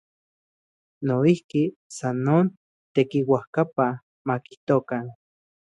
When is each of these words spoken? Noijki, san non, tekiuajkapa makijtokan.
Noijki, 1.09 1.61
san 1.97 2.17
non, 2.29 2.45
tekiuajkapa 2.95 3.85
makijtokan. 4.27 5.03